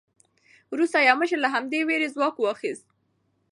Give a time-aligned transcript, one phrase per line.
[0.73, 2.85] وروسته یو مشر له همدې وېرې ځواک واخیست.